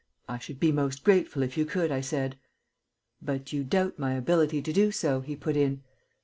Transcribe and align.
"I 0.27 0.39
should 0.39 0.59
be 0.59 0.71
most 0.71 1.03
grateful 1.03 1.43
if 1.43 1.55
you 1.55 1.63
could," 1.63 1.91
I 1.91 2.01
said. 2.01 2.39
"But 3.21 3.53
you 3.53 3.63
doubt 3.63 3.99
my 3.99 4.13
ability 4.15 4.59
to 4.63 4.73
do 4.73 4.91
so?" 4.91 5.19
he 5.21 5.35
put 5.35 5.55
in. 5.55 5.83